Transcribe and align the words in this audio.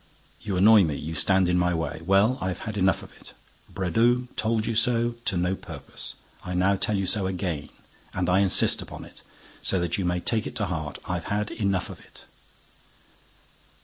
You 0.41 0.57
annoy 0.57 0.83
me, 0.83 0.95
you 0.95 1.13
stand 1.13 1.47
in 1.47 1.59
my 1.59 1.75
way. 1.75 2.01
Well, 2.03 2.39
I've 2.41 2.61
had 2.61 2.75
enough 2.75 3.03
of 3.03 3.11
it—Brédoux 3.17 4.29
told 4.35 4.65
you 4.65 4.73
so 4.73 5.11
to 5.25 5.37
no 5.37 5.53
purpose. 5.55 6.15
I 6.43 6.55
now 6.55 6.75
tell 6.75 6.97
you 6.97 7.05
so 7.05 7.27
again; 7.27 7.69
and 8.11 8.27
I 8.27 8.39
insist 8.39 8.81
upon 8.81 9.05
it, 9.05 9.21
so 9.61 9.77
that 9.79 9.99
you 9.99 10.03
may 10.05 10.19
take 10.19 10.47
it 10.47 10.55
to 10.55 10.65
heart: 10.65 10.97
I've 11.05 11.25
had 11.25 11.51
enough 11.51 11.87
of 11.91 11.99
it!" 11.99 12.23